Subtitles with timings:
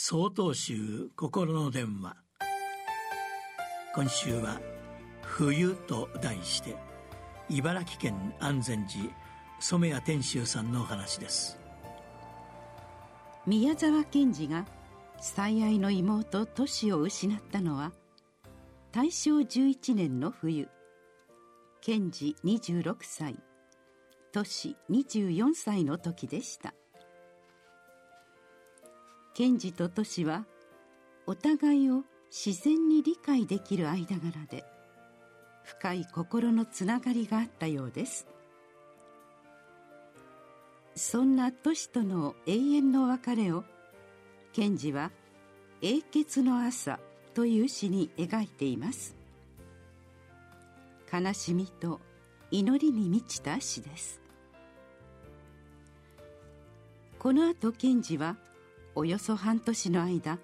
[0.00, 2.16] 総統集心の電話。
[3.96, 4.60] 今週は
[5.22, 6.76] 「冬」と題して
[7.48, 9.12] 茨城県安全寺
[9.58, 11.58] 染谷天秀さんのお話です。
[13.44, 14.66] 宮沢賢治が
[15.20, 17.92] 最愛の妹トシを失ったのは
[18.92, 20.68] 大正11年の冬。
[21.80, 23.36] 賢治26歳。
[24.30, 26.72] トシ24歳の時でした。
[29.38, 30.46] 賢治とトシは
[31.24, 34.64] お互いを自然に理解できる間柄で
[35.62, 38.26] 深い心のつながりがあったようです。
[40.96, 43.62] そんなトシとの永遠の別れを
[44.52, 45.12] 賢治は
[45.82, 46.98] 「永訣の朝」
[47.32, 49.14] という詩に描いています。
[51.12, 52.00] 悲しみと
[52.50, 54.20] 祈りに満ちた詩です。
[57.20, 58.36] この後賢治は
[58.98, 60.40] およそ半年の間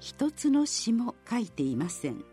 [0.00, 2.24] 一つの詩も書いていません。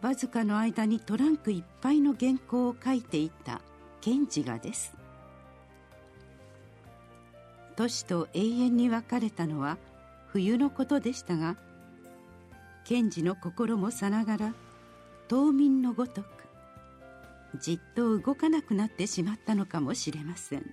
[0.00, 3.60] わずかの間にトランクいっぱいの原稿を書いていた
[4.00, 4.96] 賢治がです。
[7.76, 9.78] 都市と永遠に別れたのは
[10.26, 11.56] 冬のことでしたが
[12.84, 14.54] 賢治の心もさながら
[15.28, 16.26] 冬眠のごとく
[17.60, 20.66] じっと動かなくなってしまったのかもしれません。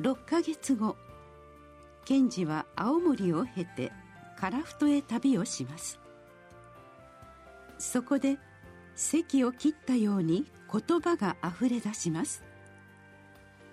[0.00, 0.96] 6ヶ月後
[2.04, 3.92] 賢治は青森を経て
[4.36, 5.98] 樺太へ旅をします。
[7.78, 8.38] そこで
[8.94, 12.44] 席を切ったように言葉があふれ出します。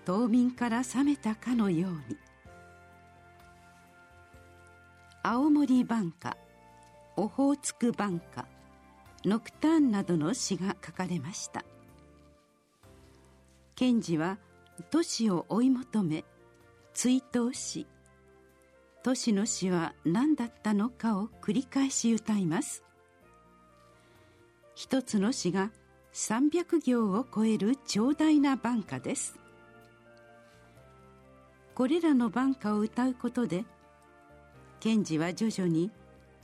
[0.05, 2.17] 冬眠から覚めたかのように。
[5.23, 6.37] 青森晩歌
[7.17, 8.47] オホーツク晩歌
[9.23, 11.63] ノクターンなどの詩が書かれました。
[13.75, 14.37] 賢治は
[14.91, 16.25] 都市を追い求め
[16.93, 17.87] 追悼し
[19.05, 22.83] 都市の詩は何だったのかを繰り返し歌います。
[24.73, 25.69] 一つの詩が
[26.11, 29.35] 300行を超える長大な晩歌です。
[31.75, 33.63] これらの晩歌を歌うことで
[34.79, 35.91] 賢治は徐々に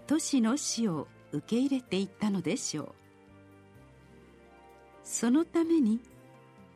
[0.05, 2.89] 都市の死を受け入れていったのでしょう。
[5.03, 5.99] そのために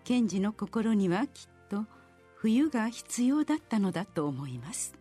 [0.06, 1.86] 賢治の心にはきっと
[2.36, 4.94] 冬が必要だったのだと思います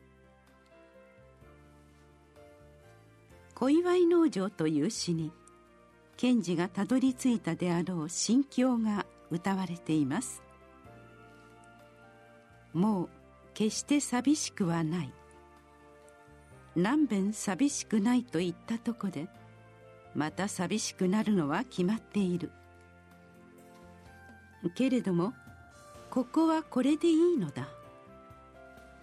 [3.55, 5.31] 「小祝農場」という詩に
[6.17, 10.43] 賢治がたどり着いたであろう心境が歌われています。
[12.73, 13.09] もう
[13.53, 15.13] 決して寂しくはない。
[16.77, 19.29] 何べん寂しくないと言ったとこで
[20.15, 22.51] また寂しくなるのは決まっている。
[24.71, 25.33] けれども
[26.11, 27.69] ここはこれでいいのだ。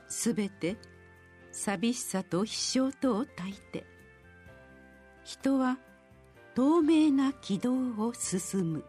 [0.08, 0.78] すべて
[1.52, 3.86] 寂しさと飛翔とを焚いて
[5.24, 5.78] 人は
[6.56, 8.84] 透明な軌道を進む。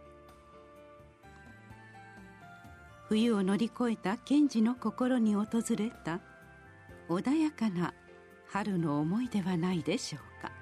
[3.08, 5.46] 冬を乗り越えた賢治の心に訪
[5.76, 6.20] れた
[7.08, 7.92] 穏やかな
[8.48, 10.61] 春の思いではないでしょうか。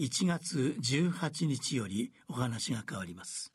[0.00, 3.52] 1月18日よりお話が変わります。